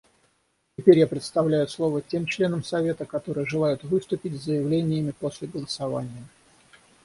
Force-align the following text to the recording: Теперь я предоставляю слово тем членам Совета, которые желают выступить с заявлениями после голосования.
Теперь 0.79 0.97
я 0.97 1.05
предоставляю 1.05 1.67
слово 1.67 2.01
тем 2.01 2.25
членам 2.25 2.63
Совета, 2.63 3.05
которые 3.05 3.45
желают 3.45 3.83
выступить 3.83 4.41
с 4.41 4.45
заявлениями 4.45 5.11
после 5.11 5.47
голосования. 5.47 6.25